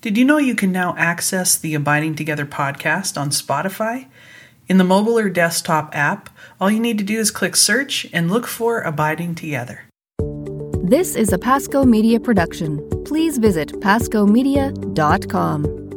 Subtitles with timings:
[0.00, 4.06] Did you know you can now access the Abiding Together podcast on Spotify?
[4.68, 8.30] In the mobile or desktop app, all you need to do is click search and
[8.30, 9.88] look for Abiding Together.
[10.84, 12.88] This is a Pasco Media production.
[13.04, 15.87] Please visit pascomedia.com.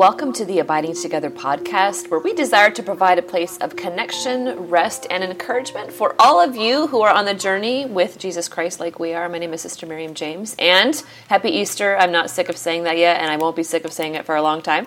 [0.00, 4.48] welcome to the Abiding Together podcast, where we desire to provide a place of connection,
[4.70, 8.80] rest, and encouragement for all of you who are on the journey with Jesus Christ
[8.80, 9.28] like we are.
[9.28, 11.98] My name is Sister Miriam James, and happy Easter.
[11.98, 14.24] I'm not sick of saying that yet, and I won't be sick of saying it
[14.24, 14.86] for a long time.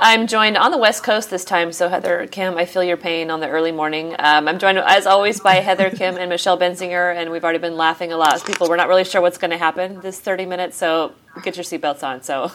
[0.00, 3.30] I'm joined on the West Coast this time, so Heather, Khym, I feel your pain
[3.30, 4.16] on the early morning.
[4.18, 7.76] Um, I'm joined, as always, by Heather, Khym, and Michelle Benzinger, and we've already been
[7.76, 8.42] laughing a lot.
[8.46, 11.12] People, we're not really sure what's going to happen this 30 minutes, so
[11.42, 12.22] get your seatbelts on.
[12.22, 12.50] So.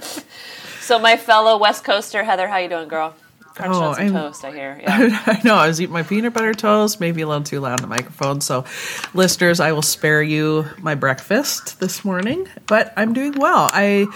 [0.80, 3.14] so my fellow West Coaster, Heather, how you doing, girl?
[3.54, 4.78] Crunching oh, on some I'm, toast, I hear.
[4.82, 5.22] Yeah.
[5.26, 5.56] I know.
[5.56, 8.40] I was eating my peanut butter toast, maybe a little too loud on the microphone.
[8.40, 8.64] So,
[9.12, 13.68] listeners, I will spare you my breakfast this morning, but I'm doing well.
[13.70, 14.06] I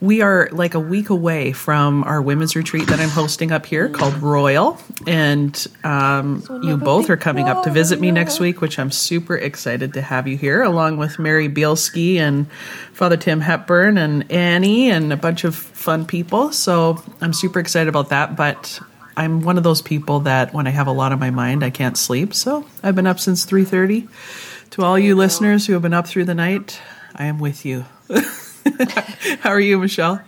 [0.00, 3.88] we are like a week away from our women's retreat that I'm hosting up here
[3.90, 4.78] called Royal.
[5.06, 9.36] And um, you both are coming up to visit me next week, which I'm super
[9.36, 12.50] excited to have you here, along with Mary Bielski and
[12.92, 16.50] Father Tim Hepburn and Annie and a bunch of fun people.
[16.52, 18.36] So I'm super excited about that.
[18.36, 18.80] But
[19.18, 21.68] I'm one of those people that when I have a lot on my mind, I
[21.68, 22.32] can't sleep.
[22.32, 24.08] So I've been up since 3:30.
[24.70, 26.80] To all you listeners who have been up through the night,
[27.14, 27.84] I am with you.
[29.40, 30.22] How are you, Michelle?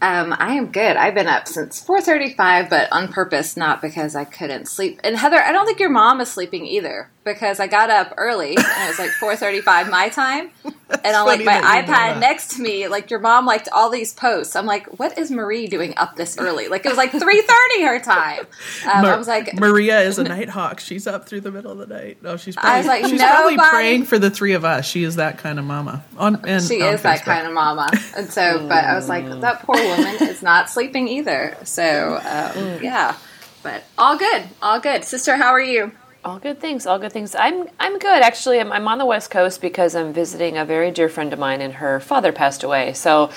[0.00, 0.96] Um, I am good.
[0.96, 5.00] I've been up since 4:35, but on purpose, not because I couldn't sleep.
[5.02, 8.56] And Heather, I don't think your mom is sleeping either because I got up early
[8.56, 12.86] and it was like 4:35 my time, and on like my iPad next to me,
[12.86, 14.54] like your mom liked all these posts.
[14.54, 16.68] I'm like, what is Marie doing up this early?
[16.68, 18.46] Like it was like 3:30 her time.
[18.84, 20.78] Um, Mar- I was like, Maria is a night hawk.
[20.78, 22.22] She's up through the middle of the night.
[22.22, 24.86] No, she's probably, I was like, she's probably praying for the three of us.
[24.86, 26.04] She is that kind of mama.
[26.16, 27.02] On and she on is Facebook.
[27.02, 27.88] that kind of mama.
[28.16, 31.56] And so, but I was like, that poor woman is not sleeping either.
[31.64, 33.16] So um, yeah,
[33.62, 35.04] but all good, all good.
[35.04, 35.92] Sister, how are you?
[36.24, 37.34] All good things, all good things.
[37.34, 38.60] I'm I'm good actually.
[38.60, 41.60] I'm, I'm on the West Coast because I'm visiting a very dear friend of mine,
[41.60, 42.92] and her father passed away.
[42.92, 43.30] So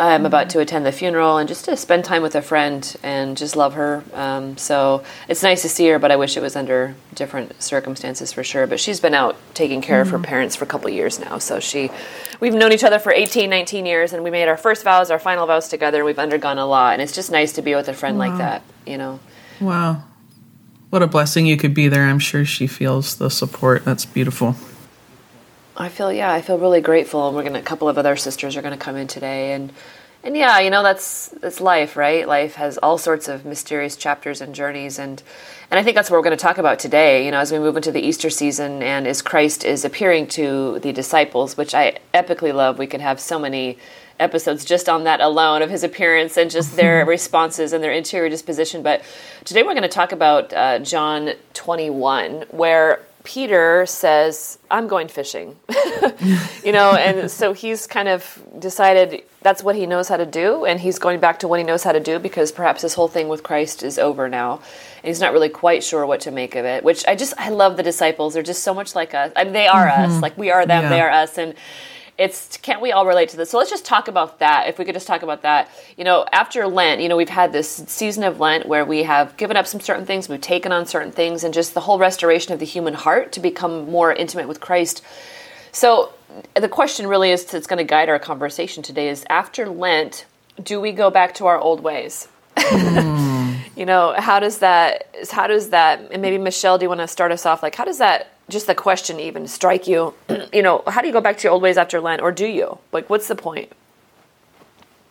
[0.00, 3.36] I'm about to attend the funeral and just to spend time with a friend and
[3.36, 4.02] just love her.
[4.14, 8.32] Um, so it's nice to see her, but I wish it was under different circumstances
[8.32, 8.66] for sure.
[8.66, 10.08] But she's been out taking care mm-hmm.
[10.08, 10.24] of her mm-hmm.
[10.24, 11.36] parents for a couple years now.
[11.36, 11.90] So she,
[12.40, 15.18] we've known each other for 18, 19 years, and we made our first vows, our
[15.18, 15.98] final vows together.
[15.98, 18.28] And we've undergone a lot, and it's just nice to be with a friend wow.
[18.28, 18.62] like that.
[18.86, 19.20] You know.
[19.60, 20.04] Wow.
[20.88, 22.04] What a blessing you could be there.
[22.04, 23.84] I'm sure she feels the support.
[23.84, 24.56] That's beautiful.
[25.80, 27.26] I feel yeah, I feel really grateful.
[27.26, 29.72] And we're gonna a couple of other sisters are gonna come in today, and
[30.22, 32.28] and yeah, you know that's that's life, right?
[32.28, 35.22] Life has all sorts of mysterious chapters and journeys, and
[35.70, 37.24] and I think that's what we're going to talk about today.
[37.24, 40.80] You know, as we move into the Easter season, and as Christ is appearing to
[40.80, 42.78] the disciples, which I epically love.
[42.78, 43.78] We could have so many
[44.18, 48.28] episodes just on that alone of his appearance and just their responses and their interior
[48.28, 48.82] disposition.
[48.82, 49.02] But
[49.46, 55.56] today we're going to talk about uh, John 21, where Peter says, I'm going fishing.
[56.64, 60.64] you know, and so he's kind of decided that's what he knows how to do,
[60.64, 63.08] and he's going back to what he knows how to do because perhaps this whole
[63.08, 64.56] thing with Christ is over now.
[65.02, 67.48] And he's not really quite sure what to make of it, which I just, I
[67.48, 68.34] love the disciples.
[68.34, 69.32] They're just so much like us.
[69.36, 70.12] I mean, they are mm-hmm.
[70.12, 70.22] us.
[70.22, 70.88] Like we are them, yeah.
[70.88, 71.38] they are us.
[71.38, 71.54] And
[72.20, 73.48] it's can't we all relate to this?
[73.48, 74.68] So let's just talk about that.
[74.68, 75.70] If we could just talk about that.
[75.96, 79.36] You know after lent you know we've had this season of lent where we have
[79.38, 82.52] given up some certain things we've taken on certain things and just the whole restoration
[82.52, 85.02] of the human heart to become more intimate with christ.
[85.72, 86.12] So
[86.54, 90.26] the question really is that's going to guide our conversation today is after lent
[90.62, 92.28] do we go back to our old ways?
[92.56, 93.56] Mm.
[93.76, 97.08] you know how does that how does that and maybe michelle do you want to
[97.08, 97.62] start us off?
[97.62, 100.14] Like how does that just the question even strike you?
[100.52, 102.46] you know, how do you go back to your old ways after Lent, or do
[102.46, 102.78] you?
[102.92, 103.72] Like, what's the point?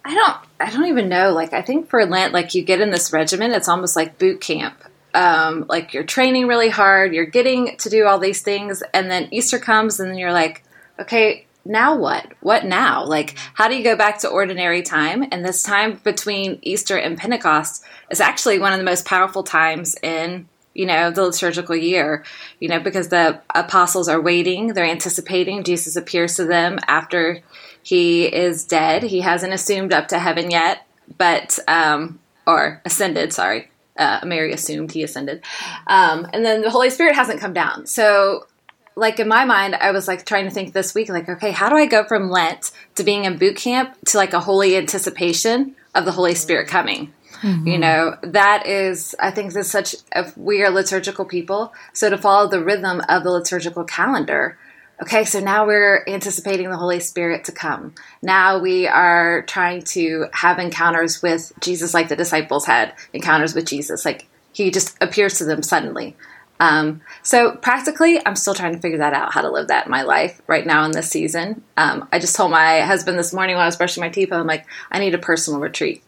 [0.06, 0.38] I don't.
[0.60, 1.32] I don't even know.
[1.32, 4.42] Like, I think for Lent, like you get in this regimen, it's almost like boot
[4.42, 4.76] camp.
[5.14, 9.28] Um, like you're training really hard, you're getting to do all these things, and then
[9.32, 10.64] Easter comes, and then you're like,
[11.00, 12.34] okay, now what?
[12.42, 13.06] What now?
[13.06, 15.26] Like, how do you go back to ordinary time?
[15.32, 19.96] And this time between Easter and Pentecost is actually one of the most powerful times
[20.02, 22.24] in you know, the liturgical year,
[22.60, 27.42] you know, because the apostles are waiting, they're anticipating Jesus appears to them after
[27.82, 29.04] he is dead.
[29.04, 30.86] He hasn't assumed up to heaven yet,
[31.18, 33.72] but, um, or ascended, sorry.
[33.98, 35.44] Uh, Mary assumed he ascended.
[35.88, 37.86] Um, and then the Holy Spirit hasn't come down.
[37.86, 38.48] So,
[38.96, 41.70] like in my mind, I was like trying to think this week, like, okay, how
[41.70, 45.76] do I go from Lent to being in boot camp to like a holy anticipation
[45.96, 47.14] of the Holy Spirit coming?
[47.42, 47.68] Mm-hmm.
[47.68, 49.96] You know, that is, I think, this such.
[50.36, 54.58] We are liturgical people, so to follow the rhythm of the liturgical calendar.
[55.02, 57.96] Okay, so now we're anticipating the Holy Spirit to come.
[58.22, 63.66] Now we are trying to have encounters with Jesus, like the disciples had encounters with
[63.66, 64.04] Jesus.
[64.04, 66.18] Like he just appears to them suddenly.
[66.60, 69.92] Um, so practically, I'm still trying to figure that out, how to live that in
[69.92, 71.64] my life right now in this season.
[71.78, 74.46] Um, I just told my husband this morning while I was brushing my teeth, I'm
[74.46, 76.04] like, I need a personal retreat,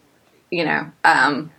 [0.52, 1.50] you know, um,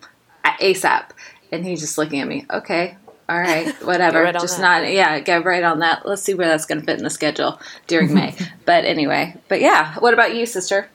[0.45, 1.09] ASAP.
[1.51, 2.95] And he's just looking at me, okay,
[3.27, 4.23] all right, whatever.
[4.23, 6.05] right just not, yeah, get right on that.
[6.05, 8.35] Let's see where that's going to fit in the schedule during May.
[8.65, 10.89] But anyway, but yeah, what about you, sister?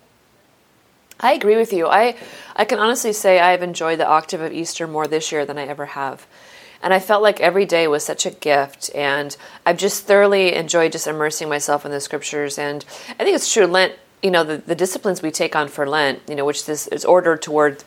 [1.21, 1.87] I agree with you.
[1.87, 2.15] I
[2.57, 5.67] I can honestly say I've enjoyed the octave of Easter more this year than I
[5.67, 6.27] ever have.
[6.83, 8.91] And I felt like every day was such a gift.
[8.95, 9.37] And
[9.67, 12.57] I've just thoroughly enjoyed just immersing myself in the scriptures.
[12.57, 12.85] And
[13.19, 16.21] I think it's true, Lent, you know, the, the disciplines we take on for Lent,
[16.29, 17.85] you know, which this is ordered toward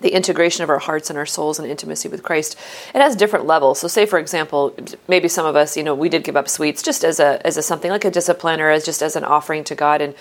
[0.00, 2.56] the integration of our hearts and our souls and intimacy with Christ,
[2.94, 3.80] it has different levels.
[3.80, 4.74] So, say for example,
[5.08, 7.56] maybe some of us, you know, we did give up sweets just as a as
[7.56, 10.14] a something like a discipline or as just as an offering to God, and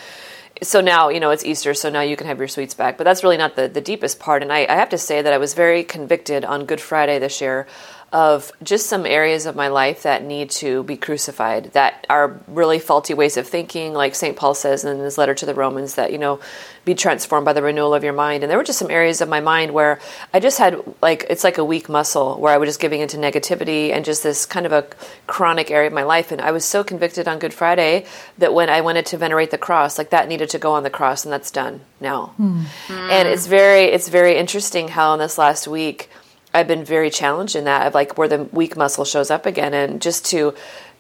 [0.62, 2.98] so now you know it's Easter, so now you can have your sweets back.
[2.98, 4.42] But that's really not the the deepest part.
[4.44, 7.40] And I, I have to say that I was very convicted on Good Friday this
[7.40, 7.66] year
[8.12, 12.80] of just some areas of my life that need to be crucified, that are really
[12.80, 14.36] faulty ways of thinking, like St.
[14.36, 16.40] Paul says in his letter to the Romans, that, you know,
[16.86, 18.44] be transformed by the renewal of your mind.
[18.44, 20.00] And there were just some areas of my mind where
[20.34, 23.18] I just had, like, it's like a weak muscle where I was just giving into
[23.18, 24.88] negativity and just this kind of a
[25.28, 26.32] chronic area of my life.
[26.32, 28.06] And I was so convicted on Good Friday
[28.40, 30.90] that when I wanted to venerate the cross, like, that needed to go on the
[30.90, 32.34] cross, and that's done now.
[32.40, 32.66] Mm.
[32.90, 36.10] And it's very, it's very interesting how in this last week,
[36.54, 39.74] I've been very challenged in that of like where the weak muscle shows up again
[39.74, 40.56] and just to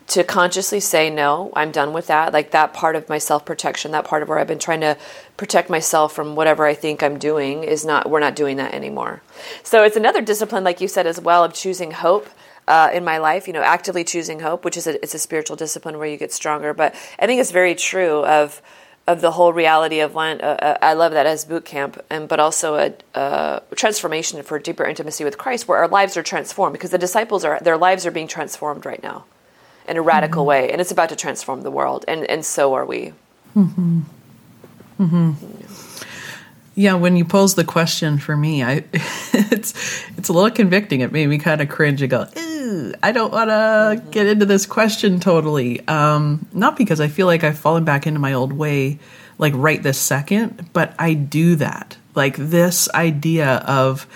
[0.07, 2.33] to consciously say no, I'm done with that.
[2.33, 4.97] Like that part of my self-protection, that part of where I've been trying to
[5.37, 9.21] protect myself from whatever I think I'm doing is not we're not doing that anymore.
[9.63, 12.27] So it's another discipline like you said as well of choosing hope.
[12.67, 15.55] Uh, in my life, you know, actively choosing hope, which is a, it's a spiritual
[15.55, 16.71] discipline where you get stronger.
[16.71, 18.61] But I think it's very true of
[19.09, 20.41] of the whole reality of Lent.
[20.41, 24.59] Uh, uh, I love that as boot camp, and but also a, a, transformation for
[24.59, 28.05] deeper intimacy with Christ, where our lives are transformed because the disciples are their lives
[28.05, 29.25] are being transformed right now
[29.87, 30.49] in a radical mm-hmm.
[30.49, 33.13] way, and it's about to transform the world, and and so are we.
[33.55, 34.01] Mm-hmm.
[34.99, 35.31] Mm-hmm.
[36.75, 39.73] Yeah, when you pose the question for me, I it's
[40.17, 41.01] it's a little convicting.
[41.01, 42.27] It made me kind of cringe and go,
[43.03, 45.85] I don't want to get into this question totally.
[45.87, 48.99] Um, not because I feel like I've fallen back into my old way,
[49.37, 51.97] like right this second, but I do that.
[52.15, 54.07] Like this idea of,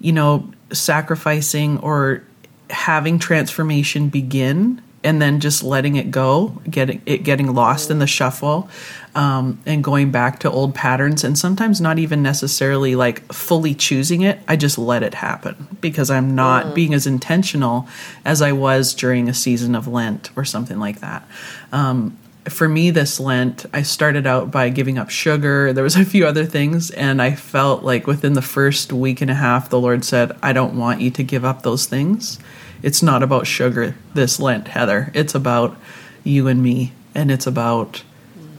[0.00, 2.22] you know, sacrificing or
[2.70, 8.06] having transformation begin and then just letting it go, getting it getting lost in the
[8.06, 8.68] shuffle,
[9.14, 14.22] um, and going back to old patterns, and sometimes not even necessarily like fully choosing
[14.22, 14.40] it.
[14.48, 16.74] I just let it happen because I'm not mm.
[16.74, 17.86] being as intentional
[18.24, 21.26] as I was during a season of Lent or something like that.
[21.72, 22.16] Um,
[22.48, 25.72] for me, this Lent, I started out by giving up sugar.
[25.72, 29.30] There was a few other things, and I felt like within the first week and
[29.30, 32.38] a half, the Lord said, "I don't want you to give up those things."
[32.82, 35.10] It's not about sugar this Lent, Heather.
[35.14, 35.76] It's about
[36.24, 38.02] you and me, and it's about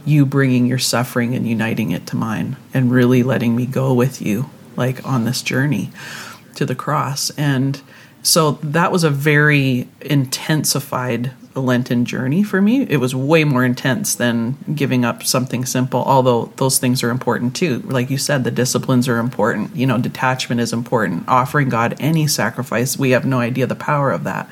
[0.05, 4.21] you bringing your suffering and uniting it to mine and really letting me go with
[4.21, 5.91] you, like on this journey
[6.55, 7.29] to the cross.
[7.31, 7.81] And
[8.21, 12.83] so that was a very intensified Lenten journey for me.
[12.83, 17.55] It was way more intense than giving up something simple, although those things are important
[17.55, 17.79] too.
[17.79, 19.75] Like you said, the disciplines are important.
[19.75, 21.27] You know, detachment is important.
[21.27, 24.49] Offering God any sacrifice, we have no idea the power of that.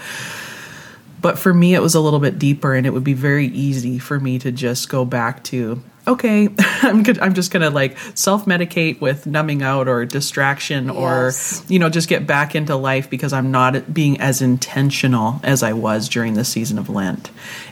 [1.19, 3.97] But for me, it was a little bit deeper, and it would be very easy
[3.97, 8.45] for me to just go back to okay, I'm good, I'm just gonna like self
[8.45, 11.61] medicate with numbing out or distraction yes.
[11.61, 15.63] or you know just get back into life because I'm not being as intentional as
[15.63, 17.29] I was during the season of Lent,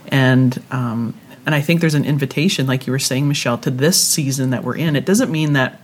[0.09, 1.13] and um,
[1.45, 4.63] and I think there's an invitation, like you were saying, Michelle, to this season that
[4.63, 4.95] we're in.
[4.95, 5.79] It doesn't mean that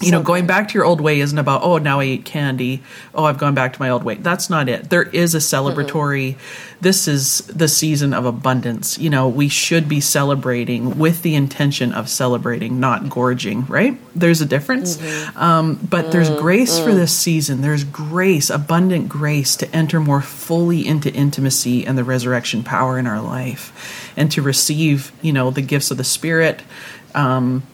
[0.00, 2.82] you know, going back to your old way isn't about, oh, now I eat candy.
[3.14, 4.14] Oh, I've gone back to my old way.
[4.14, 4.90] That's not it.
[4.90, 6.78] There is a celebratory, mm-hmm.
[6.80, 8.98] this is the season of abundance.
[8.98, 13.98] You know, we should be celebrating with the intention of celebrating, not gorging, right?
[14.14, 14.98] There's a difference.
[14.98, 15.38] Mm-hmm.
[15.38, 16.10] Um, but mm-hmm.
[16.12, 16.96] there's grace for mm.
[16.96, 17.62] this season.
[17.62, 23.06] There's grace, abundant grace to enter more fully into intimacy and the resurrection power in
[23.08, 26.62] our life and to receive, you know, the gifts of the Spirit.
[27.14, 27.64] Um,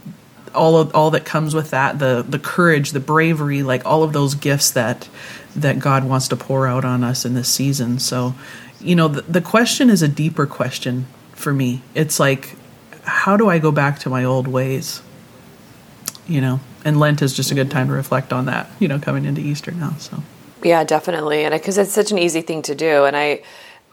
[0.55, 4.13] all of all that comes with that the the courage the bravery like all of
[4.13, 5.09] those gifts that
[5.55, 8.35] that god wants to pour out on us in this season so
[8.81, 12.57] you know the, the question is a deeper question for me it's like
[13.05, 15.03] how do i go back to my old ways
[16.27, 18.71] you know and Lent is just a good time to reflect on that.
[18.79, 19.95] You know, coming into Easter now.
[19.99, 20.23] So
[20.63, 23.43] yeah, definitely, and because it's such an easy thing to do, and I,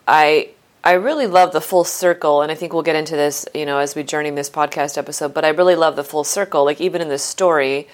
[0.08, 0.50] I.
[0.84, 3.78] I really love the full circle, and I think we'll get into this, you know,
[3.78, 5.34] as we journey this podcast episode.
[5.34, 6.66] But I really love the full circle.
[6.66, 7.88] Like even in this story,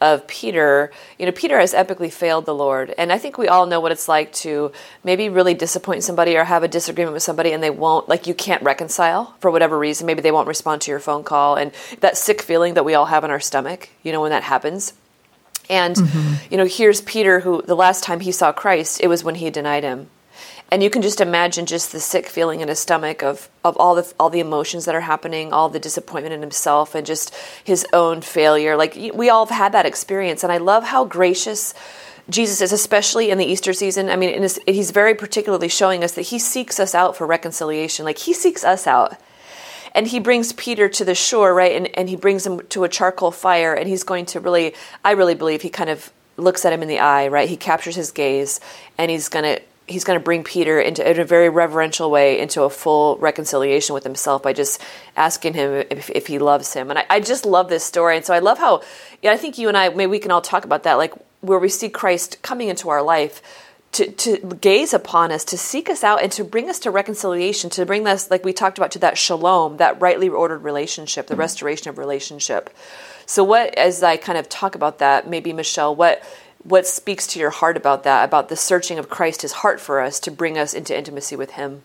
[0.00, 2.94] of Peter, you know, Peter has epically failed the Lord.
[2.98, 4.72] And I think we all know what it's like to
[5.02, 8.34] maybe really disappoint somebody or have a disagreement with somebody and they won't, like, you
[8.34, 10.06] can't reconcile for whatever reason.
[10.06, 11.56] Maybe they won't respond to your phone call.
[11.56, 14.42] And that sick feeling that we all have in our stomach, you know, when that
[14.42, 14.92] happens.
[15.70, 16.34] And, mm-hmm.
[16.50, 19.48] you know, here's Peter, who the last time he saw Christ, it was when he
[19.48, 20.08] denied him
[20.74, 23.94] and you can just imagine just the sick feeling in his stomach of of all
[23.94, 27.86] the all the emotions that are happening, all the disappointment in himself, and just his
[27.92, 28.76] own failure.
[28.76, 31.74] Like we all have had that experience, and I love how gracious.
[32.28, 34.08] Jesus is, especially in the Easter season.
[34.08, 38.06] I mean, he's very particularly showing us that he seeks us out for reconciliation.
[38.06, 39.20] Like he seeks us out
[39.94, 41.76] and he brings Peter to the shore, right?
[41.76, 45.10] And, and he brings him to a charcoal fire, and he's going to really, I
[45.10, 47.46] really believe he kind of looks at him in the eye, right?
[47.46, 48.58] He captures his gaze,
[48.96, 52.38] and he's going to he's going to bring Peter into in a very reverential way
[52.38, 54.80] into a full reconciliation with himself by just
[55.16, 56.90] asking him if, if he loves him.
[56.90, 58.16] And I, I, just love this story.
[58.16, 58.82] And so I love how,
[59.22, 61.68] I think you and I, maybe we can all talk about that, like where we
[61.68, 63.42] see Christ coming into our life
[63.92, 67.70] to, to gaze upon us, to seek us out, and to bring us to reconciliation,
[67.70, 71.36] to bring us, like we talked about, to that shalom, that rightly ordered relationship, the
[71.36, 72.70] restoration of relationship.
[73.26, 76.24] So, what, as I kind of talk about that, maybe Michelle, what
[76.64, 80.00] what speaks to your heart about that, about the searching of Christ, his heart for
[80.00, 81.82] us to bring us into intimacy with him?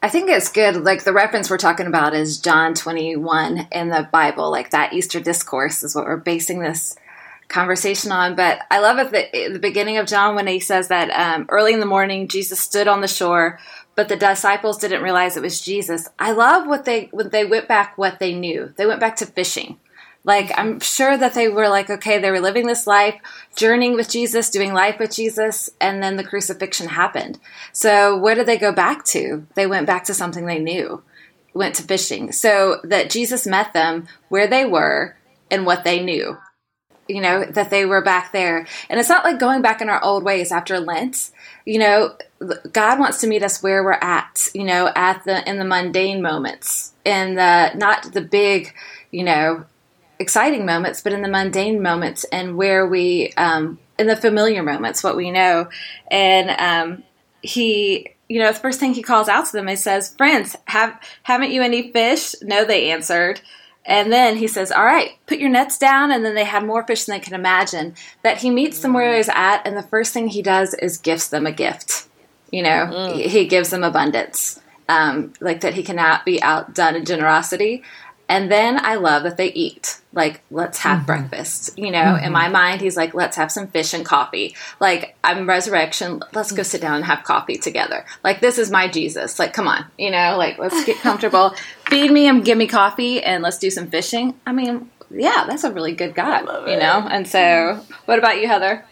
[0.00, 0.76] I think it's good.
[0.84, 5.18] Like the reference we're talking about is John 21 in the Bible, like that Easter
[5.18, 6.96] discourse is what we're basing this
[7.48, 8.36] conversation on.
[8.36, 11.72] But I love at the, the beginning of John when he says that um, early
[11.72, 13.58] in the morning, Jesus stood on the shore,
[13.96, 16.08] but the disciples didn't realize it was Jesus.
[16.18, 18.72] I love what they, when they went back, what they knew.
[18.76, 19.80] They went back to fishing.
[20.28, 23.14] Like, I'm sure that they were like, okay, they were living this life,
[23.56, 27.40] journeying with Jesus, doing life with Jesus, and then the crucifixion happened.
[27.72, 29.46] So, where did they go back to?
[29.54, 31.02] They went back to something they knew,
[31.54, 32.32] went to fishing.
[32.32, 35.16] So, that Jesus met them where they were
[35.50, 36.36] and what they knew.
[37.08, 38.66] You know, that they were back there.
[38.90, 41.30] And it's not like going back in our old ways after Lent.
[41.64, 42.16] You know,
[42.70, 46.20] God wants to meet us where we're at, you know, at the, in the mundane
[46.20, 48.74] moments, in the, not the big,
[49.10, 49.64] you know,
[50.18, 55.02] exciting moments, but in the mundane moments and where we, um, in the familiar moments,
[55.02, 55.68] what we know.
[56.10, 57.04] And um,
[57.42, 61.00] he, you know, the first thing he calls out to them, he says, "Friends, have
[61.22, 63.40] haven't you any fish?" No, they answered.
[63.88, 66.12] And then he says, All right, put your nets down.
[66.12, 67.94] And then they had more fish than they can imagine.
[68.22, 69.66] That he meets them where he's at.
[69.66, 72.06] And the first thing he does is gifts them a gift.
[72.52, 73.14] You know, mm.
[73.14, 74.60] he, he, gives them abundance.
[74.90, 77.82] Um, like that he cannot be outdone in generosity.
[78.28, 80.00] And then I love that they eat.
[80.12, 81.06] Like, let's have mm-hmm.
[81.06, 81.78] breakfast.
[81.78, 82.24] You know, mm-hmm.
[82.26, 84.54] in my mind, he's like, let's have some fish and coffee.
[84.80, 86.22] Like, I'm resurrection.
[86.34, 88.04] Let's go sit down and have coffee together.
[88.22, 89.38] Like, this is my Jesus.
[89.38, 89.86] Like, come on.
[89.96, 91.54] You know, like, let's get comfortable.
[91.88, 94.34] Feed me and give me coffee and let's do some fishing.
[94.46, 97.08] I mean, yeah, that's a really good God, you know?
[97.10, 98.84] And so, what about you, Heather?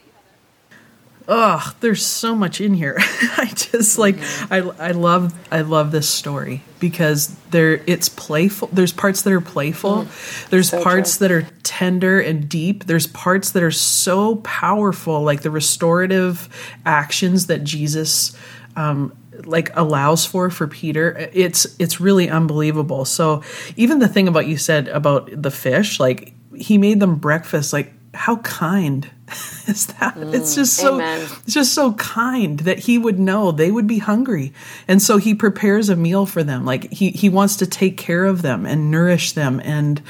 [1.29, 2.97] Oh there's so much in here.
[2.99, 4.17] I just like
[4.51, 8.69] I, I love i love this story because there it's playful.
[8.73, 10.05] There's parts that are playful.
[10.05, 11.29] Mm, there's so parts true.
[11.29, 12.85] that are tender and deep.
[12.85, 16.49] There's parts that are so powerful like the restorative
[16.85, 18.37] actions that jesus
[18.77, 21.31] um, like allows for for Peter.
[21.33, 23.05] It's it's really unbelievable.
[23.05, 23.43] So
[23.77, 27.93] even the thing about you said about the fish like he made them breakfast like
[28.15, 29.11] how kind
[29.67, 31.21] is that mm, it's just so amen.
[31.43, 34.53] it's just so kind that he would know they would be hungry.
[34.87, 36.65] And so he prepares a meal for them.
[36.65, 40.01] Like he he wants to take care of them and nourish them and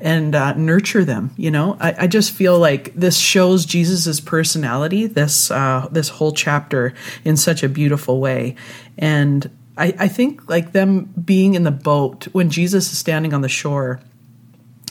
[0.00, 1.76] and uh, nurture them you know?
[1.78, 6.92] I, I, just feel like this shows jesus's personality this uh, this whole chapter
[7.24, 8.56] in such a beautiful way.
[8.98, 13.42] And I, I think like them being in the boat when jesus is standing on
[13.42, 14.00] the shore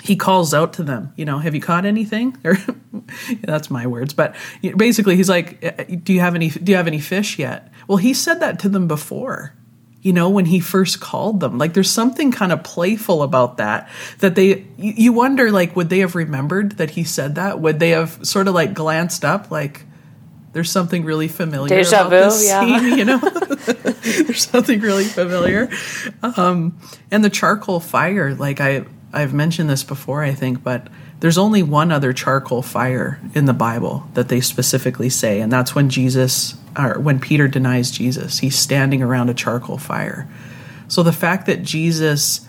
[0.01, 2.37] he calls out to them, you know, have you caught anything?
[2.45, 2.57] Or
[3.41, 4.35] that's my words, but
[4.75, 7.71] basically he's like, uh, do you have any do you have any fish yet?
[7.87, 9.53] Well, he said that to them before.
[10.01, 11.59] You know, when he first called them.
[11.59, 13.89] Like there's something kind of playful about that
[14.19, 17.59] that they you wonder like would they have remembered that he said that?
[17.59, 19.85] Would they have sort of like glanced up like
[20.53, 22.61] there's something really familiar Deja about vu, this yeah.
[22.61, 23.17] scene, you know.
[23.19, 25.69] there's something really familiar,
[26.23, 26.77] um,
[27.09, 28.35] and the charcoal fire.
[28.35, 30.87] Like I, I've mentioned this before, I think, but
[31.19, 35.75] there's only one other charcoal fire in the Bible that they specifically say, and that's
[35.75, 38.39] when Jesus or when Peter denies Jesus.
[38.39, 40.27] He's standing around a charcoal fire.
[40.87, 42.47] So the fact that Jesus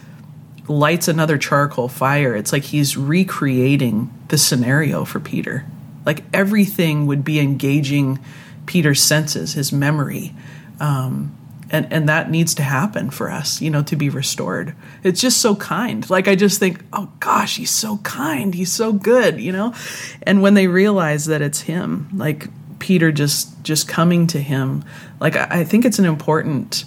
[0.69, 2.35] lights another charcoal fire.
[2.35, 5.67] It's like he's recreating the scenario for Peter.
[6.05, 8.19] Like everything would be engaging
[8.67, 10.35] Peter's senses, his memory.
[10.81, 11.37] Um,
[11.73, 14.75] and, and that needs to happen for us, you know, to be restored.
[15.03, 16.09] It's just so kind.
[16.11, 18.55] Like I just think, oh gosh, he's so kind.
[18.55, 19.75] He's so good, you know?
[20.23, 22.49] And when they realize that it's him, like
[22.79, 24.85] Peter just just coming to him,
[25.19, 26.85] like I, I think it's an important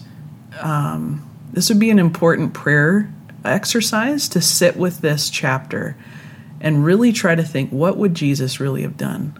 [0.61, 3.11] um, this would be an important prayer
[3.43, 5.97] exercise to sit with this chapter
[6.61, 9.39] and really try to think what would Jesus really have done?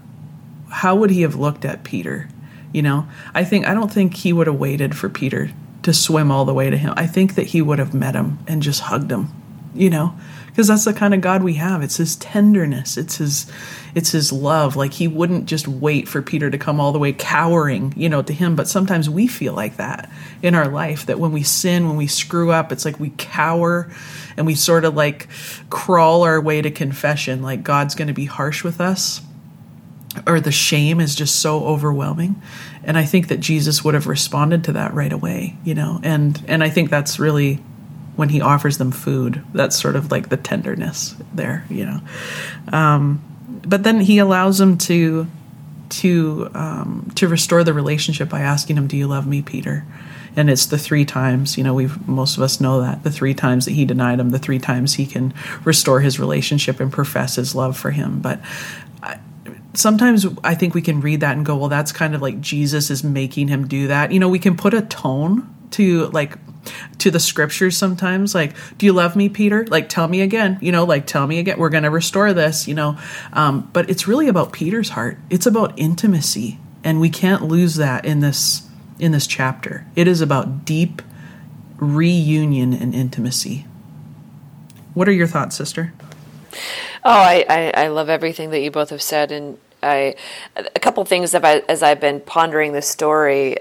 [0.70, 2.30] How would he have looked at Peter?
[2.76, 5.50] You know, I think I don't think he would have waited for Peter
[5.84, 6.94] to swim all the way to him.
[6.98, 9.30] I think that he would have met him and just hugged him.
[9.74, 10.14] You know,
[10.48, 11.82] because that's the kind of God we have.
[11.82, 12.98] It's his tenderness.
[12.98, 13.50] It's his
[13.94, 14.76] it's his love.
[14.76, 18.22] Like he wouldn't just wait for Peter to come all the way cowering, you know,
[18.22, 21.88] to him, but sometimes we feel like that in our life that when we sin,
[21.88, 23.90] when we screw up, it's like we cower
[24.36, 25.30] and we sort of like
[25.70, 29.22] crawl our way to confession like God's going to be harsh with us
[30.28, 32.42] or the shame is just so overwhelming.
[32.84, 36.00] And i think that jesus would have responded to that right away you know?
[36.04, 37.56] And and i think that's really
[38.16, 42.00] when he offers them food that's sort of like the tenderness there you know?
[42.72, 43.24] Um,
[43.66, 45.28] but then he allows them to
[45.90, 49.86] to um, to restore the relationship by asking him do you love me peter?
[50.38, 53.34] And it's the three times you know we've most of us know that the three
[53.34, 57.36] times that he denied him the three times he can restore his relationship and profess
[57.36, 58.20] his love for him.
[58.20, 58.40] But
[59.78, 62.90] sometimes I think we can read that and go, well, that's kind of like Jesus
[62.90, 64.12] is making him do that.
[64.12, 66.38] You know, we can put a tone to like
[66.98, 69.68] to the scriptures sometimes like do you love me peter?
[69.68, 71.60] Like tell me again you know like tell me again.
[71.60, 72.98] We're going to restore this you know.
[73.34, 75.18] Um, but it's really about peter's heart.
[75.30, 79.86] It's about intimacy and we can't lose that in this in this chapter.
[79.96, 81.02] It is about deep
[81.78, 83.66] reunion and intimacy.
[84.94, 85.94] What are your thoughts sister?
[87.04, 90.16] Oh, I, I, I, love everything that you both have said, and I
[90.56, 93.58] a couple things I, as I've been pondering this story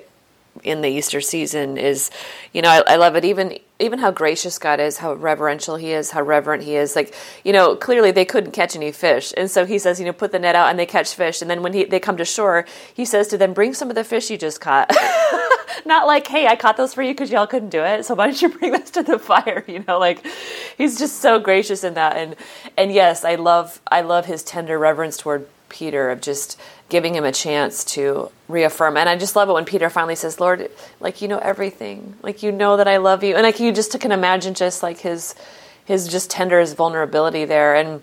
[0.63, 2.11] in the Easter season is,
[2.53, 3.25] you know, I, I, love it.
[3.25, 6.95] Even even how gracious God is, how reverential He is, how reverent He is.
[6.95, 10.13] Like, you know, clearly they couldn't catch any fish, and so He says, you know,
[10.13, 11.43] put the net out and they catch fish.
[11.43, 13.97] And then when he, they come to shore, He says to them, bring some of
[13.97, 14.91] the fish you just caught.
[15.87, 18.27] Not like, hey, I caught those for you because y'all couldn't do it, so why
[18.27, 19.65] don't you bring this to the fire?
[19.67, 20.25] You know, like
[20.79, 22.17] He's just so gracious in that.
[22.17, 22.37] And
[22.77, 26.59] and yes, I love I love His tender reverence toward Peter of just
[26.89, 28.97] giving him a chance to reaffirm.
[28.97, 32.17] And I just love it when Peter finally says, Lord, like you know everything.
[32.23, 33.35] Like you know that I love you.
[33.35, 35.35] And like you just can imagine just like his
[35.85, 37.75] his just tender his vulnerability there.
[37.75, 38.03] And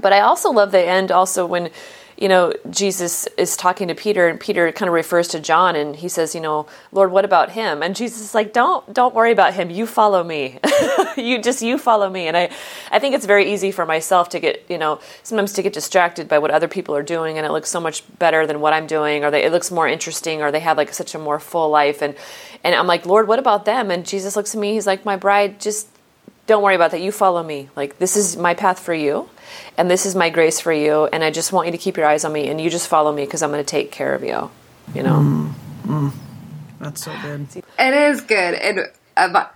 [0.00, 1.70] but I also love the end also when
[2.16, 5.96] you know, Jesus is talking to Peter, and Peter kind of refers to John, and
[5.96, 7.82] he says, you know, Lord, what about him?
[7.82, 9.70] And Jesus is like, don't don't worry about him.
[9.70, 10.58] You follow me.
[11.16, 12.28] you just you follow me.
[12.28, 12.50] And I,
[12.90, 16.28] I think it's very easy for myself to get, you know, sometimes to get distracted
[16.28, 18.86] by what other people are doing, and it looks so much better than what I'm
[18.86, 21.70] doing, or they, it looks more interesting, or they have like such a more full
[21.70, 22.14] life, and
[22.62, 23.90] and I'm like, Lord, what about them?
[23.90, 25.88] And Jesus looks at me, he's like, my bride, just
[26.46, 27.00] don't worry about that.
[27.00, 27.68] You follow me.
[27.76, 29.28] Like this is my path for you
[29.76, 32.06] and this is my grace for you and i just want you to keep your
[32.06, 34.22] eyes on me and you just follow me because i'm going to take care of
[34.22, 34.50] you
[34.94, 35.52] you know mm,
[35.84, 36.12] mm.
[36.80, 37.46] that's so good
[37.78, 38.80] it is good and
[39.16, 39.46] uh, my,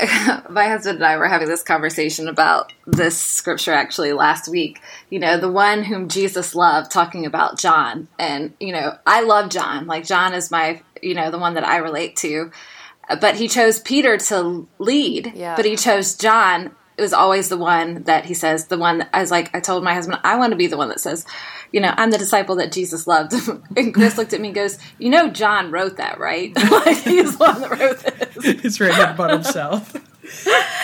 [0.50, 4.80] my, husband and I were having this conversation about this scripture actually last week.
[5.10, 8.06] You know, the one whom Jesus loved, talking about John.
[8.20, 9.88] And, you know, I love John.
[9.88, 12.52] Like, John is my, you know, the one that I relate to.
[13.20, 15.56] But he chose Peter to lead, yeah.
[15.56, 19.08] but he chose John it was always the one that he says, the one that
[19.12, 21.24] I was like, I told my husband, I want to be the one that says,
[21.70, 23.34] you know, I'm the disciple that Jesus loved.
[23.76, 26.52] and Chris looked at me and goes, You know, John wrote that, right?
[26.70, 28.60] like, he's the one that wrote this.
[28.62, 29.92] He's written it about himself.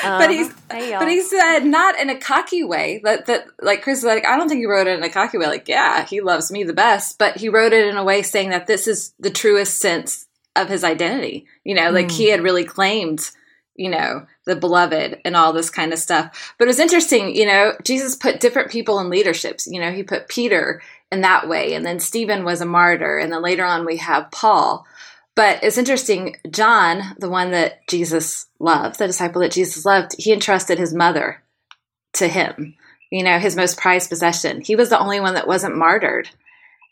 [0.03, 3.98] but he's hey, but he said not in a cocky way that that like Chris
[3.98, 6.22] is like I don't think he wrote it in a cocky way like yeah he
[6.22, 9.12] loves me the best but he wrote it in a way saying that this is
[9.20, 12.12] the truest sense of his identity you know like mm.
[12.12, 13.31] he had really claimed
[13.74, 16.54] you know, the beloved and all this kind of stuff.
[16.59, 19.66] But it was interesting, you know, Jesus put different people in leaderships.
[19.66, 23.33] You know, he put Peter in that way, and then Stephen was a martyr, and
[23.33, 24.87] then later on we have Paul.
[25.37, 30.33] But it's interesting, John, the one that Jesus loved, the disciple that Jesus loved, he
[30.33, 31.42] entrusted his mother
[32.14, 32.76] to him,
[33.11, 34.61] you know, his most prized possession.
[34.61, 36.28] He was the only one that wasn't martyred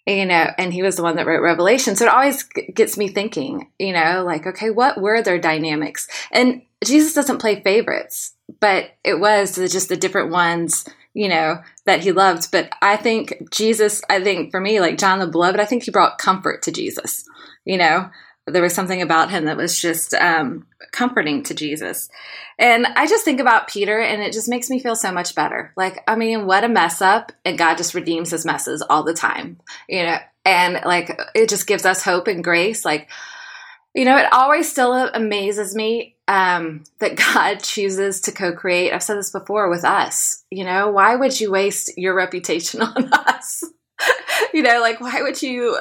[0.07, 1.95] you know, and he was the one that wrote Revelation.
[1.95, 6.09] So it always gets me thinking, you know, like, okay, what were their dynamics?
[6.33, 10.85] And Jesus doesn't play favorites, but it was just the different ones,
[11.15, 12.51] you know, that he loved.
[12.51, 15.93] But I think Jesus, I think for me, like John the Beloved, I think he
[15.93, 17.25] brought comfort to Jesus,
[17.65, 18.11] you know,
[18.47, 22.09] there was something about him that was just um, comforting to Jesus.
[22.59, 25.73] And I just think about Peter and it just makes me feel so much better.
[25.77, 27.33] Like, I mean, what a mess up.
[27.45, 31.67] And God just redeems his messes all the time, you know, and like it just
[31.67, 32.85] gives us hope and grace.
[32.85, 33.09] Like,
[33.95, 38.93] you know, it always still amazes me um, that God chooses to co create.
[38.93, 40.45] I've said this before with us.
[40.51, 43.65] You know, why would you waste your reputation on us?
[44.55, 45.79] you know, like why would you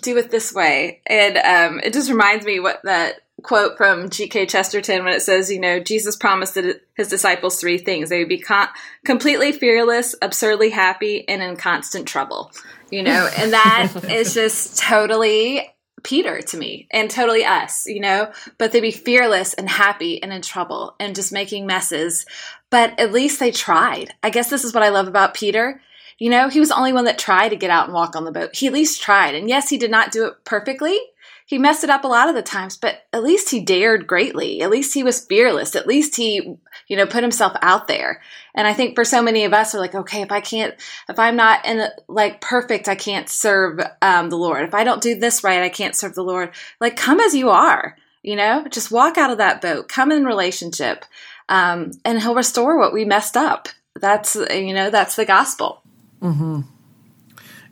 [0.00, 1.00] do it this way?
[1.06, 4.46] And um, it just reminds me what that quote from G.K.
[4.46, 8.40] Chesterton when it says, you know, Jesus promised his disciples three things: they would be
[8.40, 8.68] con-
[9.04, 12.50] completely fearless, absurdly happy, and in constant trouble.
[12.90, 15.68] You know, and that is just totally
[16.04, 20.32] Peter to me and totally us, you know, but they'd be fearless and happy and
[20.32, 22.26] in trouble and just making messes.
[22.70, 24.12] But at least they tried.
[24.22, 25.80] I guess this is what I love about Peter
[26.18, 28.24] you know, he was the only one that tried to get out and walk on
[28.24, 28.54] the boat.
[28.54, 29.34] He at least tried.
[29.34, 30.98] And yes, he did not do it perfectly.
[31.46, 34.62] He messed it up a lot of the times, but at least he dared greatly.
[34.62, 35.76] At least he was fearless.
[35.76, 36.56] At least he,
[36.88, 38.22] you know, put himself out there.
[38.54, 40.74] And I think for so many of us we're like, okay, if I can't,
[41.06, 44.66] if I'm not in like perfect, I can't serve um, the Lord.
[44.66, 46.50] If I don't do this right, I can't serve the Lord.
[46.80, 50.24] Like, come as you are, you know, just walk out of that boat, come in
[50.24, 51.04] relationship,
[51.50, 53.68] um, and He'll restore what we messed up.
[53.94, 55.83] That's, you know, that's the gospel.
[56.24, 56.62] Mm-hmm.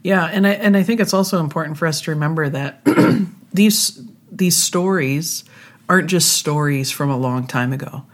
[0.03, 2.85] Yeah, and I and I think it's also important for us to remember that
[3.53, 5.45] these these stories
[5.89, 8.05] aren't just stories from a long time ago.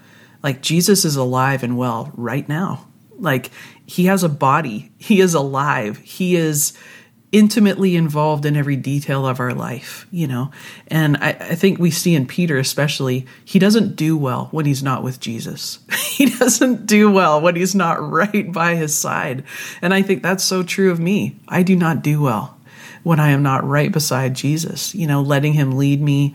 [0.43, 2.87] Like Jesus is alive and well right now.
[3.19, 3.51] Like
[3.85, 4.93] he has a body.
[4.97, 5.99] He is alive.
[5.99, 6.73] He is
[7.31, 10.51] intimately involved in every detail of our life, you know?
[10.87, 14.83] And I, I, think we see in Peter, especially, he doesn't do well when he's
[14.83, 15.79] not with Jesus.
[16.09, 19.45] he doesn't do well when he's not right by his side.
[19.83, 21.37] And I think that's so true of me.
[21.49, 22.59] I do not do well
[23.03, 26.35] when I am not right beside Jesus, you know, letting him lead me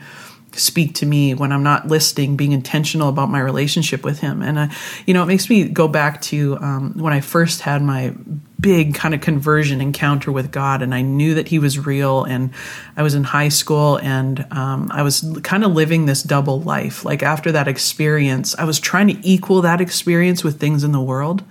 [0.55, 4.41] speak to me when I'm not listening, being intentional about my relationship with Him.
[4.41, 7.81] And, I, you know, it makes me go back to um, when I first had
[7.81, 8.13] my
[8.59, 12.23] big kind of conversion encounter with God, and I knew that He was real.
[12.23, 12.51] And
[12.95, 17.03] I was in high school, and um, I was kind of living this double life.
[17.03, 21.01] Like after that experience, I was trying to equal that experience with things in the
[21.01, 21.43] world.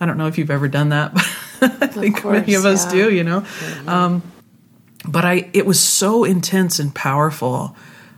[0.00, 1.14] I don't know if you've ever done that,
[1.60, 2.92] but I think course, many of us yeah.
[2.92, 3.40] do, you know.
[3.40, 3.88] Mm-hmm.
[3.88, 4.22] Um,
[5.06, 7.76] but I, it was so intense and powerful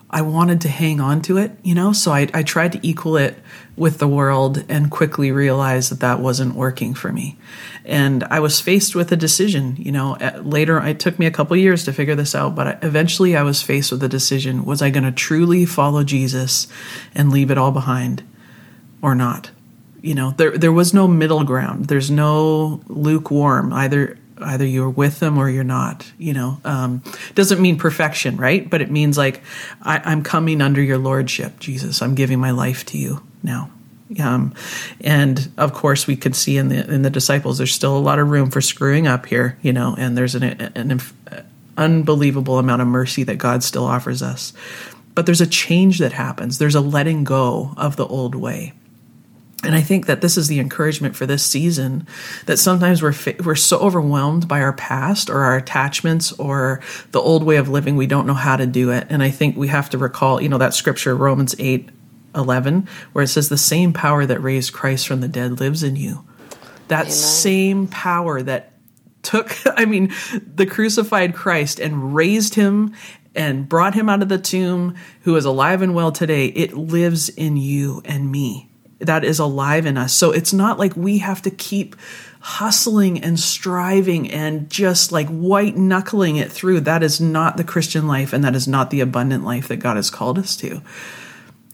[0.09, 3.17] I wanted to hang on to it, you know, so I, I tried to equal
[3.17, 3.37] it
[3.77, 7.37] with the world and quickly realized that that wasn't working for me.
[7.85, 11.31] And I was faced with a decision, you know, uh, later it took me a
[11.33, 14.65] couple years to figure this out, but eventually I was faced with a decision.
[14.65, 16.69] Was I going to truly follow Jesus
[17.13, 18.23] and leave it all behind
[19.03, 19.51] or not?
[20.03, 21.87] You know, there, there was no middle ground.
[21.87, 23.73] There's no lukewarm.
[23.73, 26.61] Either either you're with them or you're not you know?
[26.65, 27.03] Um,
[27.35, 28.69] doesn't mean perfection right?
[28.69, 29.43] But it means like
[29.83, 32.03] I, am coming under your lordship jesus.
[32.03, 33.71] I'm giving my life to you now.
[34.23, 34.55] Um,
[35.01, 38.19] and of course we could see in the in the disciples there's still a lot
[38.19, 39.95] of room for screwing up here you know?
[39.99, 41.01] And there's an, an
[41.77, 44.53] unbelievable amount of mercy that god still offers us.
[45.15, 46.59] But there's a change that happens.
[46.59, 48.75] There's a letting go of the old way
[49.65, 52.07] and I think that this is the encouragement for this season
[52.45, 56.81] that sometimes we're we're so overwhelmed by our past or our attachments or
[57.13, 59.07] the old way of living we don't know how to do it.
[59.09, 61.89] And I think we have to recall, you know, that scripture Romans 8
[62.35, 65.97] 11 where it says the same power that raised Christ from the dead lives in
[65.97, 66.25] you.
[66.89, 67.13] That Amen.
[67.13, 68.75] same power that
[69.23, 70.13] took I mean
[70.55, 72.95] the crucified Christ and raised him
[73.35, 77.31] and brought him out of the tomb who is alive and well today, it lives
[77.31, 80.15] in you and me that is alive in us.
[80.15, 81.97] So it's not like we have to keep
[82.41, 86.81] hustling and striving and just like white knuckling it through.
[86.81, 89.97] That is not the Christian life and that is not the abundant life that God
[89.97, 90.81] has called us to.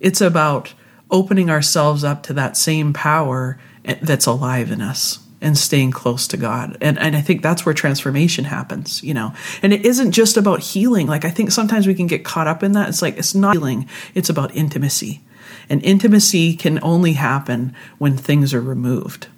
[0.00, 0.74] It's about
[1.10, 6.26] opening ourselves up to that same power eh, that's alive in us and staying close
[6.28, 6.78] to God.
[6.80, 9.34] And and I think that's where transformation happens, you know.
[9.62, 11.06] And it isn't just about healing.
[11.06, 12.88] Like I think sometimes we can get caught up in that.
[12.88, 15.20] It's like it's not healing, it's about intimacy.
[15.68, 19.28] And intimacy can only happen when things are removed.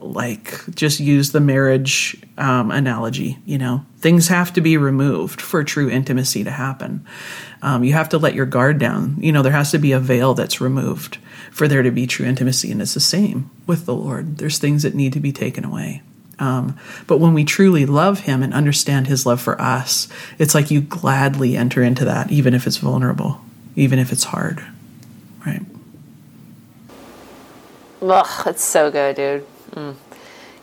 [0.00, 5.62] Like, just use the marriage um, analogy, you know, things have to be removed for
[5.62, 7.06] true intimacy to happen.
[7.62, 9.16] Um, you have to let your guard down.
[9.20, 11.18] You know, there has to be a veil that's removed
[11.52, 12.72] for there to be true intimacy.
[12.72, 14.38] And it's the same with the Lord.
[14.38, 16.02] There's things that need to be taken away.
[16.38, 20.70] Um, but when we truly love Him and understand His love for us, it's like
[20.70, 23.40] you gladly enter into that, even if it's vulnerable,
[23.76, 24.64] even if it's hard.
[25.46, 25.62] Right.
[28.02, 29.46] Ugh, it's so good, dude.
[29.72, 29.94] Mm.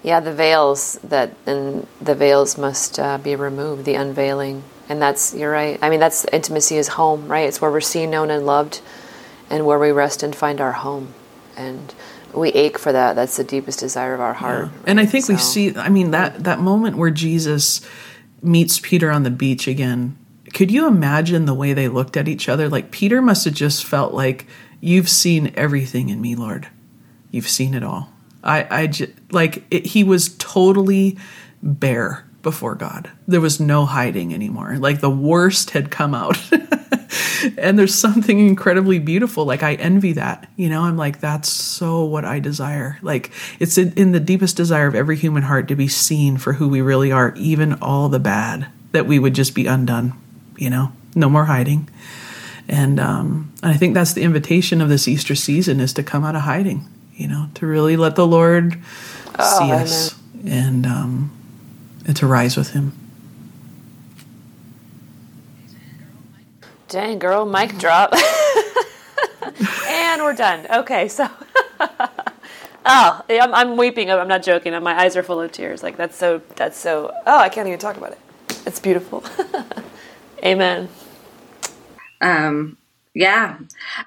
[0.04, 3.86] Yeah, the veils that and the veils must uh, be removed.
[3.86, 5.78] The unveiling And that's you're right.
[5.82, 7.48] I mean, that's intimacy is home, right?
[7.48, 8.82] It's where we're seen, known, and loved,
[9.50, 11.14] and where we rest and find our home.
[11.58, 11.94] And
[12.34, 13.16] we ache for that.
[13.16, 14.66] That's the deepest desire of our heart.
[14.66, 14.80] Yeah.
[14.88, 15.34] And I think so.
[15.34, 15.76] we see.
[15.76, 17.82] I mean that that moment where Jesus
[18.42, 20.18] meets Peter on the beach again.
[20.54, 22.70] Could you imagine the way they looked at each other?
[22.70, 24.48] Like Peter must have just felt like,
[24.82, 26.68] "You've seen everything in me, Lord.
[27.32, 28.14] You've seen it all."
[28.44, 31.18] I, I just, like it, he was totally
[31.62, 33.10] bare before God.
[33.28, 34.78] There was no hiding anymore.
[34.78, 36.38] Like the worst had come out.
[37.58, 39.46] and there's something incredibly beautiful.
[39.46, 40.50] Like I envy that.
[40.56, 42.98] You know, I'm like, that's so what I desire.
[43.02, 46.54] Like it's in, in the deepest desire of every human heart to be seen for
[46.54, 50.14] who we really are, even all the bad, that we would just be undone,
[50.58, 51.90] you know, no more hiding.
[52.70, 56.24] And, um, and I think that's the invitation of this Easter season is to come
[56.24, 58.80] out of hiding, you know, to really let the Lord
[59.40, 61.32] oh, see us and, um,
[62.06, 62.94] and to rise with him.
[66.90, 68.14] Dang, girl, mic drop.
[69.88, 70.68] and we're done.
[70.72, 71.28] Okay, so.
[71.80, 74.12] oh, I'm, I'm weeping.
[74.12, 74.80] I'm not joking.
[74.84, 75.82] My eyes are full of tears.
[75.82, 78.20] Like, that's so, that's so, oh, I can't even talk about it.
[78.68, 79.24] It's beautiful.
[80.46, 80.88] Amen.
[82.22, 82.78] Um,
[83.14, 83.58] yeah.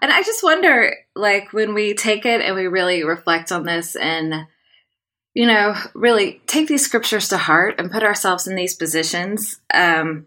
[0.00, 3.96] And I just wonder, like, when we take it and we really reflect on this
[3.96, 4.46] and,
[5.34, 10.26] you know, really take these scriptures to heart and put ourselves in these positions, um,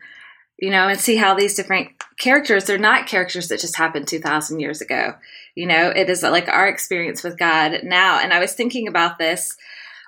[0.60, 4.60] you know, and see how these different characters, they're not characters that just happened 2,000
[4.60, 5.16] years ago.
[5.56, 8.20] You know, it is like our experience with God now.
[8.20, 9.58] And I was thinking about this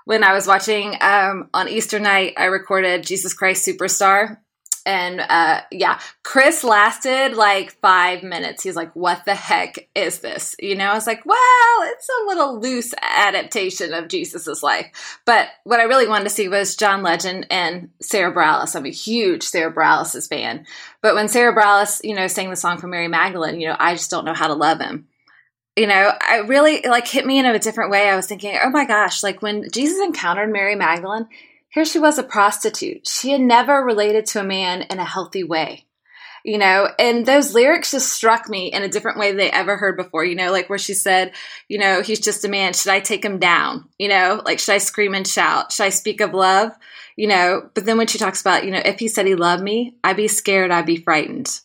[0.08, 4.38] when I was watching um, on Easter night, I recorded Jesus Christ Superstar
[4.88, 8.64] and uh, yeah, Chris lasted like five minutes.
[8.64, 11.38] He's like, "What the heck is this?" You know, I was like, "Well,
[11.84, 16.48] it's a little loose adaptation of Jesus's life." But what I really wanted to see
[16.48, 18.78] was John Legend and Sarah Bareilles.
[18.78, 20.66] I'm a huge Sarah Bareilles fan.
[21.02, 23.94] But when Sarah Bareilles, you know, sang the song for Mary Magdalene, you know, I
[23.94, 25.10] just don't know how to love him.
[25.76, 28.10] You know, I really like hit me in a different way.
[28.10, 31.28] I was thinking, oh my gosh, like when Jesus encountered Mary Magdalene,
[31.70, 33.08] here she was a prostitute.
[33.08, 35.86] She had never related to a man in a healthy way.
[36.44, 39.76] You know, and those lyrics just struck me in a different way than they ever
[39.76, 40.24] heard before.
[40.24, 41.34] You know, like where she said,
[41.68, 42.72] you know, he's just a man.
[42.72, 43.90] Should I take him down?
[43.98, 45.74] You know, like, should I scream and shout?
[45.74, 46.72] Should I speak of love?
[47.18, 49.62] You know, but then when she talks about, you know, if he said he loved
[49.62, 51.60] me, I'd be scared, I'd be frightened.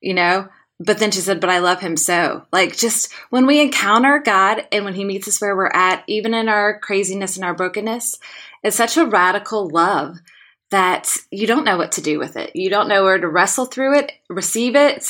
[0.00, 2.44] You know, but then she said, But I love him so.
[2.52, 6.34] Like, just when we encounter God and when he meets us where we're at, even
[6.34, 8.18] in our craziness and our brokenness,
[8.66, 10.18] it's such a radical love
[10.72, 12.50] that you don't know what to do with it.
[12.56, 15.08] You don't know where to wrestle through it, receive it,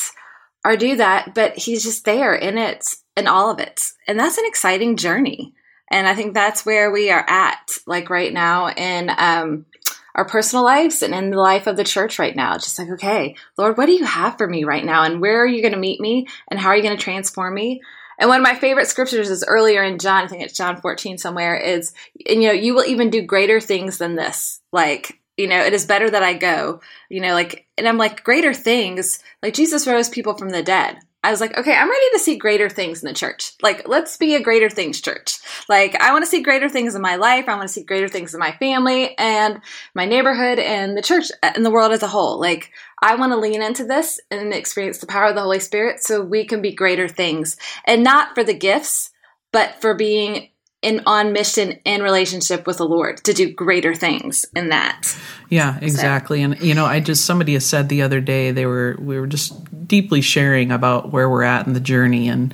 [0.63, 1.33] or do that.
[1.33, 3.81] But he's just there in it, in all of it.
[4.07, 5.55] And that's an exciting journey.
[5.89, 9.65] And I think that's where we are at, like right now in um,
[10.13, 12.59] our personal lives and in the life of the church right now.
[12.59, 15.01] Just like, okay, Lord, what do you have for me right now?
[15.01, 16.27] And where are you going to meet me?
[16.51, 17.81] And how are you going to transform me?
[18.19, 21.17] And one of my favorite scriptures is earlier in John, I think it's John 14
[21.17, 21.93] somewhere, is,
[22.27, 24.59] and you know, you will even do greater things than this.
[24.71, 28.23] Like, you know, it is better that I go, you know, like, and I'm like,
[28.23, 30.97] greater things, like Jesus rose people from the dead.
[31.23, 33.51] I was like, okay, I'm ready to see greater things in the church.
[33.61, 35.39] Like, let's be a greater things church.
[35.67, 37.49] Like, I want to see greater things in my life.
[37.49, 39.59] I want to see greater things in my family and
[39.93, 42.39] my neighborhood and the church uh, and the world as a whole.
[42.39, 46.03] Like, I want to lean into this and experience the power of the Holy Spirit
[46.03, 47.55] so we can be greater things
[47.85, 49.11] and not for the gifts,
[49.51, 50.49] but for being
[50.81, 55.17] in on mission in relationship with the Lord to do greater things in that.
[55.49, 56.39] Yeah, exactly.
[56.39, 56.45] So.
[56.45, 59.27] And you know, I just somebody has said the other day they were we were
[59.27, 62.53] just deeply sharing about where we're at in the journey and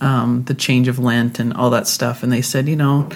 [0.00, 3.08] um, the change of Lent and all that stuff, and they said, you know,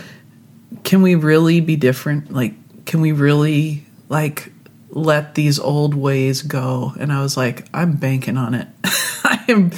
[0.85, 2.33] can we really be different?
[2.33, 2.55] Like,
[2.87, 4.51] can we really like
[5.03, 6.95] let these old ways go?
[6.99, 8.69] And I was like, I'm banking on it.
[9.25, 9.73] I am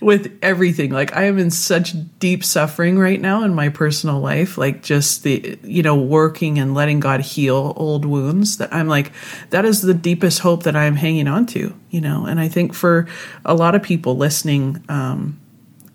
[0.00, 0.90] with everything.
[0.90, 5.22] Like I am in such deep suffering right now in my personal life, like just
[5.22, 9.12] the you know working and letting God heal old wounds that I'm like
[9.50, 12.26] that is the deepest hope that I'm hanging on to, you know.
[12.26, 13.06] And I think for
[13.44, 15.40] a lot of people listening um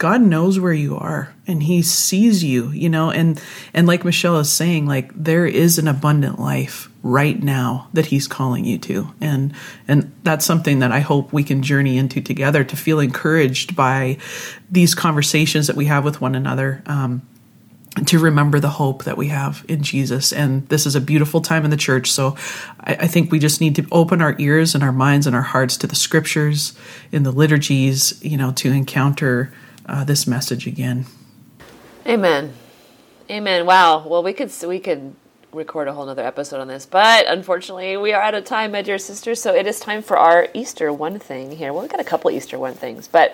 [0.04, 3.42] God knows where you are and he sees you, you know, and
[3.74, 8.28] and like Michelle is saying like there is an abundant life right now that he's
[8.28, 9.08] calling you to.
[9.22, 9.54] And
[9.88, 14.18] and that's something that I hope we can journey into together to feel encouraged by
[14.70, 16.84] these conversations that we have with one another.
[16.86, 17.22] Um,
[18.08, 20.34] to remember the hope that we have in Jesus.
[20.34, 22.12] And this is a beautiful time in the church.
[22.12, 22.36] So
[22.82, 25.44] I, I, think we just need to open our ears and our minds and our
[25.44, 26.74] hearts to the scriptures,
[27.12, 29.54] in the liturgies, you know, to encounter
[29.86, 31.06] uh, this message again.
[32.06, 32.54] Amen.
[33.30, 33.66] Amen.
[33.66, 34.06] Wow.
[34.08, 35.16] Well, we could we could
[35.54, 38.82] record a whole nother episode on this, but unfortunately, we are out of time, my
[38.82, 39.42] dear sisters.
[39.42, 41.72] So it is time for our Easter one thing here.
[41.72, 43.32] Well, we got a couple Easter one things, but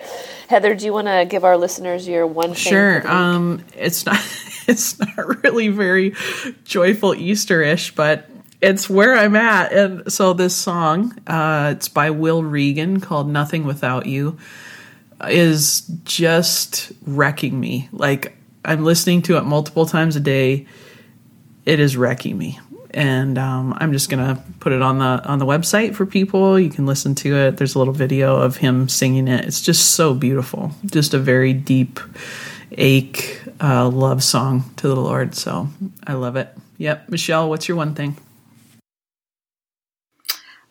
[0.48, 2.54] Heather, do you want to give our listeners your one?
[2.54, 3.06] Sure.
[3.10, 4.18] Um, it's not.
[4.66, 6.14] It's not really very
[6.62, 9.72] joyful Easter-ish, but it's where I'm at.
[9.72, 14.38] And so this song, uh, it's by Will Reagan called "Nothing Without You,"
[15.28, 17.88] is just wrecking me.
[17.92, 20.66] Like I'm listening to it multiple times a day.
[21.66, 22.58] It is wrecking me,
[22.92, 26.58] and um, I'm just gonna put it on the on the website for people.
[26.58, 27.56] You can listen to it.
[27.56, 29.44] There's a little video of him singing it.
[29.44, 30.72] It's just so beautiful.
[30.86, 32.00] Just a very deep
[32.72, 35.34] ache uh, love song to the Lord.
[35.34, 35.68] So
[36.06, 36.56] I love it.
[36.78, 38.16] Yep, Michelle, what's your one thing?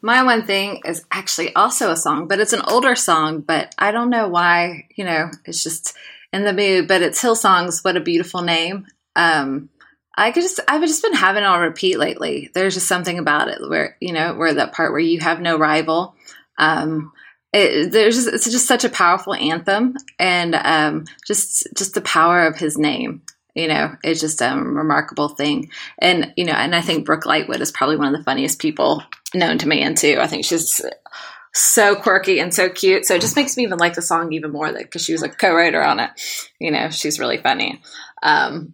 [0.02, 3.92] My one thing is actually also a song, but it's an older song, but I
[3.92, 5.94] don't know why, you know, it's just
[6.32, 8.88] in the mood, but it's Hillsong's What a Beautiful Name.
[9.16, 9.70] Um,
[10.16, 12.50] I could just I've just been having it on repeat lately.
[12.54, 15.58] There's just something about it where, you know, where that part where you have no
[15.58, 16.16] rival.
[16.58, 17.14] Um,
[17.54, 22.46] it, there's just, it's just such a powerful anthem and um, just just the power
[22.46, 23.22] of his name
[23.60, 27.60] you know it's just a remarkable thing and you know and i think Brooke Ligertwood
[27.60, 30.82] is probably one of the funniest people known to man too i think she's
[31.54, 34.52] so quirky and so cute so it just makes me even like the song even
[34.52, 36.10] more because she was a co-writer on it
[36.60, 37.82] you know she's really funny
[38.24, 38.74] um,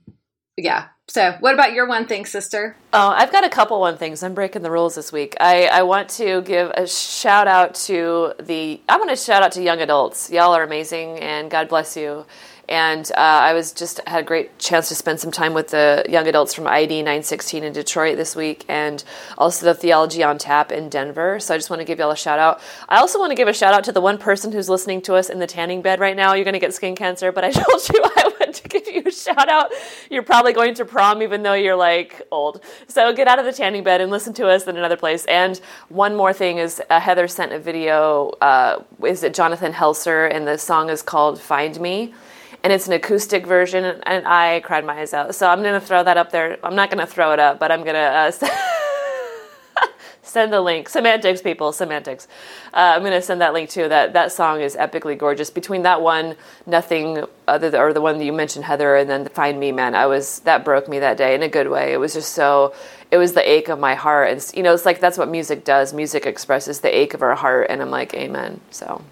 [0.57, 2.75] yeah so, what about your one thing, sister?
[2.91, 4.23] Oh, I've got a couple one things.
[4.23, 5.35] I'm breaking the rules this week.
[5.39, 8.81] I, I want to give a shout out to the.
[8.89, 10.31] I want to shout out to young adults.
[10.31, 12.25] Y'all are amazing, and God bless you.
[12.67, 16.05] And uh, I was just had a great chance to spend some time with the
[16.09, 19.03] young adults from ID 916 in Detroit this week, and
[19.37, 21.39] also the Theology on Tap in Denver.
[21.39, 22.61] So I just want to give y'all a shout out.
[22.89, 25.15] I also want to give a shout out to the one person who's listening to
[25.15, 26.33] us in the tanning bed right now.
[26.33, 29.03] You're going to get skin cancer, but I told you I would to give you
[29.05, 29.71] a shout out.
[30.09, 32.63] You're probably going to prom even though you're like old.
[32.87, 35.25] So get out of the tanning bed and listen to us in another place.
[35.25, 35.57] And
[35.89, 38.29] one more thing is uh, Heather sent a video.
[38.41, 40.33] Uh, is it Jonathan Helser?
[40.33, 42.13] And the song is called "Find Me."
[42.65, 45.35] And it's an acoustic version, and I cried my eyes out.
[45.35, 46.57] So I'm gonna throw that up there.
[46.63, 48.31] I'm not gonna throw it up, but I'm gonna uh,
[50.23, 50.89] send the link.
[50.89, 52.27] Semantics, people, semantics.
[52.73, 53.87] Uh, I'm gonna send that link too.
[53.87, 55.51] That that song is epically gorgeous.
[55.51, 59.27] Between that one, nothing other than, or the one that you mentioned, Heather, and then
[59.27, 61.93] Find Me, man, I was that broke me that day in a good way.
[61.93, 62.73] It was just so.
[63.11, 65.65] It was the ache of my heart, and you know, it's like that's what music
[65.65, 65.93] does.
[65.93, 68.59] Music expresses the ache of our heart, and I'm like, amen.
[68.71, 69.03] So.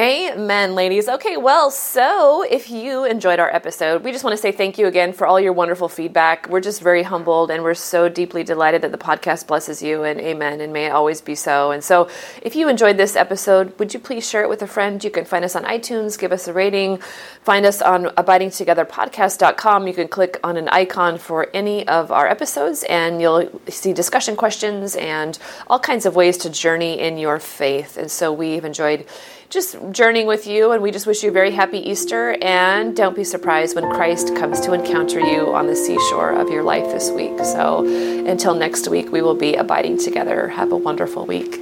[0.00, 1.10] Amen, ladies.
[1.10, 4.86] Okay, well, so if you enjoyed our episode, we just want to say thank you
[4.86, 6.48] again for all your wonderful feedback.
[6.48, 10.18] We're just very humbled and we're so deeply delighted that the podcast blesses you, and
[10.18, 11.70] amen, and may it always be so.
[11.70, 12.08] And so,
[12.40, 15.04] if you enjoyed this episode, would you please share it with a friend?
[15.04, 16.96] You can find us on iTunes, give us a rating,
[17.42, 19.86] find us on abidingtogetherpodcast.com.
[19.86, 24.34] You can click on an icon for any of our episodes, and you'll see discussion
[24.34, 27.98] questions and all kinds of ways to journey in your faith.
[27.98, 29.04] And so, we've enjoyed
[29.50, 32.36] just journeying with you, and we just wish you a very happy Easter.
[32.40, 36.62] And don't be surprised when Christ comes to encounter you on the seashore of your
[36.62, 37.36] life this week.
[37.40, 37.84] So
[38.26, 40.48] until next week, we will be abiding together.
[40.48, 41.60] Have a wonderful week.